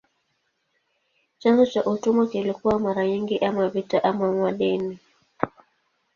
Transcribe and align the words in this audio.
Chanzo 1.39 1.65
cha 1.65 1.85
utumwa 1.85 2.27
kilikuwa 2.27 2.79
mara 2.79 3.07
nyingi 3.07 3.37
ama 3.37 3.69
vita 3.69 4.03
ama 4.03 4.31
madeni. 4.33 4.99